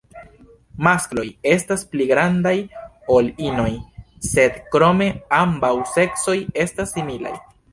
[0.85, 2.55] Maskloj estas pli grandaj
[3.17, 3.69] ol inoj,
[4.31, 5.11] sed krome
[5.43, 7.37] ambaŭ seksoj estas similaj.